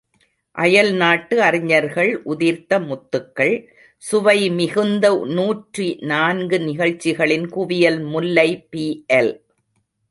அயல்நாட்டு 0.55 1.35
அறிஞர்கள் 1.41 2.09
உதிர்த்த 2.25 2.79
முத்துக்கள் 2.79 3.53
சுவைமிகுந்த 4.03 5.05
நூற்றி 5.27 5.87
நான்கு 6.03 6.59
நிகழ்ச்சிகளின் 6.59 7.47
குவியல் 7.49 8.01
முல்லை 8.05 8.49
பிஎல். 8.71 9.33